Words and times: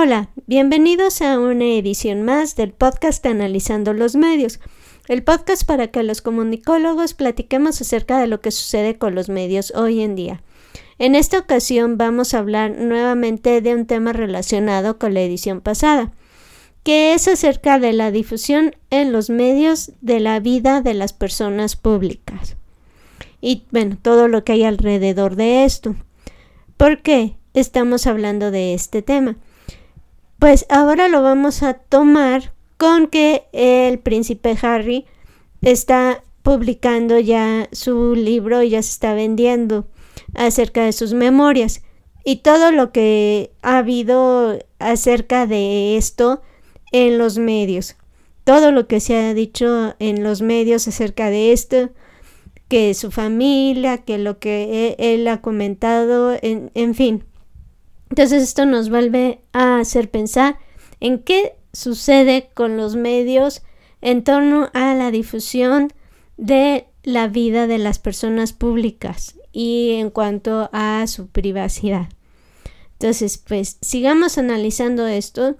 Hola, 0.00 0.28
bienvenidos 0.46 1.22
a 1.22 1.40
una 1.40 1.64
edición 1.64 2.22
más 2.22 2.54
del 2.54 2.70
podcast 2.70 3.26
Analizando 3.26 3.92
los 3.92 4.14
Medios, 4.14 4.60
el 5.08 5.24
podcast 5.24 5.64
para 5.64 5.88
que 5.88 6.04
los 6.04 6.22
comunicólogos 6.22 7.14
platiquemos 7.14 7.80
acerca 7.80 8.20
de 8.20 8.28
lo 8.28 8.40
que 8.40 8.52
sucede 8.52 8.96
con 8.96 9.16
los 9.16 9.28
medios 9.28 9.72
hoy 9.74 10.02
en 10.02 10.14
día. 10.14 10.40
En 11.00 11.16
esta 11.16 11.40
ocasión 11.40 11.98
vamos 11.98 12.32
a 12.32 12.38
hablar 12.38 12.78
nuevamente 12.78 13.60
de 13.60 13.74
un 13.74 13.86
tema 13.86 14.12
relacionado 14.12 15.00
con 15.00 15.14
la 15.14 15.20
edición 15.22 15.60
pasada, 15.60 16.12
que 16.84 17.12
es 17.12 17.26
acerca 17.26 17.80
de 17.80 17.92
la 17.92 18.12
difusión 18.12 18.76
en 18.90 19.10
los 19.10 19.30
medios 19.30 19.90
de 20.00 20.20
la 20.20 20.38
vida 20.38 20.80
de 20.80 20.94
las 20.94 21.12
personas 21.12 21.74
públicas. 21.74 22.56
Y 23.40 23.64
bueno, 23.72 23.98
todo 24.00 24.28
lo 24.28 24.44
que 24.44 24.52
hay 24.52 24.62
alrededor 24.62 25.34
de 25.34 25.64
esto. 25.64 25.96
¿Por 26.76 27.02
qué 27.02 27.34
estamos 27.52 28.06
hablando 28.06 28.52
de 28.52 28.74
este 28.74 29.02
tema? 29.02 29.38
Pues 30.38 30.66
ahora 30.68 31.08
lo 31.08 31.20
vamos 31.22 31.64
a 31.64 31.74
tomar 31.74 32.52
con 32.76 33.08
que 33.08 33.46
el 33.52 33.98
príncipe 33.98 34.56
Harry 34.62 35.04
está 35.62 36.22
publicando 36.42 37.18
ya 37.18 37.68
su 37.72 38.14
libro 38.14 38.62
y 38.62 38.70
ya 38.70 38.82
se 38.82 38.90
está 38.90 39.14
vendiendo 39.14 39.88
acerca 40.34 40.84
de 40.84 40.92
sus 40.92 41.12
memorias 41.12 41.82
y 42.24 42.36
todo 42.36 42.70
lo 42.70 42.92
que 42.92 43.50
ha 43.62 43.78
habido 43.78 44.58
acerca 44.78 45.46
de 45.46 45.96
esto 45.96 46.40
en 46.92 47.18
los 47.18 47.38
medios. 47.38 47.96
Todo 48.44 48.70
lo 48.70 48.86
que 48.86 49.00
se 49.00 49.16
ha 49.16 49.34
dicho 49.34 49.96
en 49.98 50.22
los 50.22 50.40
medios 50.40 50.86
acerca 50.86 51.30
de 51.30 51.52
esto, 51.52 51.90
que 52.68 52.94
su 52.94 53.10
familia, 53.10 53.98
que 53.98 54.18
lo 54.18 54.38
que 54.38 54.94
e, 54.98 55.14
él 55.14 55.26
ha 55.26 55.40
comentado, 55.40 56.36
en, 56.40 56.70
en 56.74 56.94
fin. 56.94 57.24
Entonces 58.10 58.42
esto 58.42 58.66
nos 58.66 58.90
vuelve 58.90 59.40
a 59.52 59.78
hacer 59.78 60.10
pensar 60.10 60.58
en 61.00 61.18
qué 61.18 61.54
sucede 61.72 62.50
con 62.54 62.76
los 62.76 62.96
medios 62.96 63.62
en 64.00 64.24
torno 64.24 64.70
a 64.74 64.94
la 64.94 65.10
difusión 65.10 65.92
de 66.36 66.86
la 67.02 67.28
vida 67.28 67.66
de 67.66 67.78
las 67.78 67.98
personas 67.98 68.52
públicas 68.52 69.38
y 69.52 69.92
en 69.94 70.10
cuanto 70.10 70.70
a 70.72 71.06
su 71.06 71.28
privacidad. 71.28 72.08
Entonces, 72.92 73.38
pues 73.38 73.78
sigamos 73.80 74.38
analizando 74.38 75.06
esto 75.06 75.56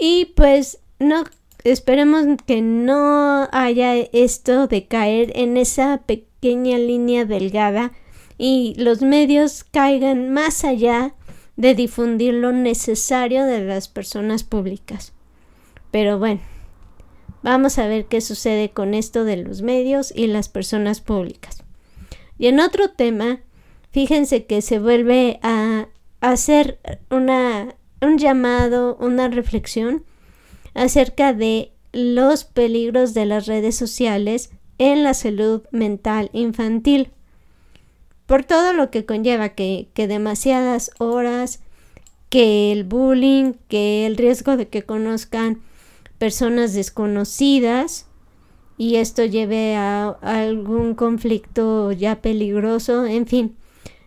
y 0.00 0.26
pues 0.36 0.78
no 0.98 1.24
esperemos 1.64 2.24
que 2.46 2.62
no 2.62 3.48
haya 3.52 3.96
esto 3.96 4.66
de 4.66 4.86
caer 4.86 5.32
en 5.34 5.56
esa 5.56 6.02
pequeña 6.06 6.78
línea 6.78 7.24
delgada 7.24 7.92
y 8.38 8.74
los 8.78 9.02
medios 9.02 9.64
caigan 9.64 10.32
más 10.32 10.64
allá 10.64 11.14
de 11.58 11.74
difundir 11.74 12.34
lo 12.34 12.52
necesario 12.52 13.44
de 13.44 13.64
las 13.64 13.88
personas 13.88 14.44
públicas. 14.44 15.12
Pero 15.90 16.16
bueno, 16.18 16.40
vamos 17.42 17.78
a 17.78 17.88
ver 17.88 18.06
qué 18.06 18.20
sucede 18.20 18.70
con 18.70 18.94
esto 18.94 19.24
de 19.24 19.38
los 19.38 19.60
medios 19.60 20.12
y 20.14 20.28
las 20.28 20.48
personas 20.48 21.00
públicas. 21.00 21.64
Y 22.38 22.46
en 22.46 22.60
otro 22.60 22.90
tema, 22.90 23.40
fíjense 23.90 24.46
que 24.46 24.62
se 24.62 24.78
vuelve 24.78 25.40
a 25.42 25.88
hacer 26.20 26.78
una, 27.10 27.74
un 28.00 28.18
llamado, 28.18 28.96
una 29.00 29.26
reflexión 29.26 30.04
acerca 30.74 31.32
de 31.32 31.72
los 31.92 32.44
peligros 32.44 33.14
de 33.14 33.26
las 33.26 33.46
redes 33.46 33.74
sociales 33.74 34.50
en 34.78 35.02
la 35.02 35.12
salud 35.12 35.62
mental 35.72 36.30
infantil 36.32 37.10
por 38.28 38.44
todo 38.44 38.74
lo 38.74 38.90
que 38.90 39.06
conlleva 39.06 39.48
que, 39.48 39.88
demasiadas 39.96 40.90
horas, 40.98 41.60
que 42.28 42.70
el 42.72 42.84
bullying, 42.84 43.54
que 43.68 44.04
el 44.04 44.18
riesgo 44.18 44.58
de 44.58 44.68
que 44.68 44.82
conozcan 44.82 45.62
personas 46.18 46.74
desconocidas 46.74 48.04
y 48.76 48.96
esto 48.96 49.24
lleve 49.24 49.76
a, 49.76 50.10
algún 50.20 50.94
conflicto 50.94 51.90
ya 51.92 52.20
peligroso, 52.20 53.06
en 53.06 53.26
fin. 53.26 53.56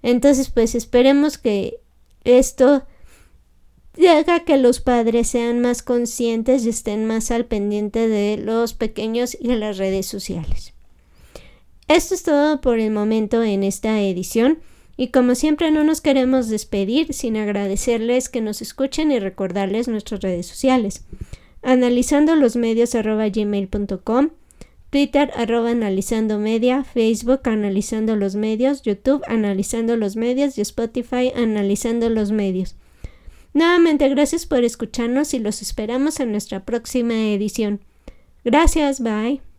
Entonces, 0.00 0.48
pues 0.48 0.76
esperemos 0.76 1.36
que 1.36 1.80
esto 2.22 2.84
haga 3.98 4.44
que 4.44 4.58
los 4.58 4.78
padres 4.80 5.26
sean 5.26 5.58
más 5.58 5.82
conscientes 5.82 6.64
y 6.64 6.68
estén 6.68 7.04
más 7.04 7.32
al 7.32 7.46
pendiente 7.46 8.06
de 8.06 8.36
los 8.36 8.74
pequeños 8.74 9.36
y 9.40 9.48
de 9.48 9.56
las 9.56 9.76
redes 9.76 10.06
sociales. 10.06 10.73
Esto 11.88 12.14
es 12.14 12.22
todo 12.22 12.60
por 12.60 12.78
el 12.78 12.90
momento 12.90 13.42
en 13.42 13.62
esta 13.62 14.00
edición 14.00 14.58
y 14.96 15.08
como 15.08 15.34
siempre 15.34 15.70
no 15.70 15.84
nos 15.84 16.00
queremos 16.00 16.48
despedir 16.48 17.12
sin 17.12 17.36
agradecerles 17.36 18.28
que 18.28 18.40
nos 18.40 18.62
escuchen 18.62 19.10
y 19.12 19.18
recordarles 19.18 19.88
nuestras 19.88 20.20
redes 20.20 20.46
sociales. 20.46 21.04
Analizando 21.62 22.36
los 22.36 22.56
medios 22.56 22.94
arroba 22.94 23.28
gmail.com, 23.28 24.30
Twitter 24.90 25.32
arroba 25.34 25.70
analizando 25.70 26.38
media, 26.38 26.84
Facebook 26.84 27.40
analizando 27.44 28.14
los 28.16 28.36
medios, 28.36 28.82
YouTube 28.82 29.22
analizando 29.26 29.96
los 29.96 30.14
medios 30.14 30.56
y 30.56 30.60
Spotify 30.60 31.32
analizando 31.34 32.08
los 32.08 32.30
medios. 32.30 32.76
Nuevamente 33.54 34.08
gracias 34.08 34.46
por 34.46 34.64
escucharnos 34.64 35.34
y 35.34 35.38
los 35.38 35.62
esperamos 35.62 36.20
en 36.20 36.30
nuestra 36.30 36.64
próxima 36.64 37.14
edición. 37.14 37.80
Gracias, 38.44 39.00
bye. 39.00 39.44